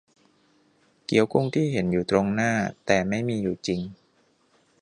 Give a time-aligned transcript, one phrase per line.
[1.05, 2.51] เกี๊ยวกุ้งที่เห็นอยู่ตรงหน้า
[2.85, 3.81] แต่ไม่มีอยู่จริง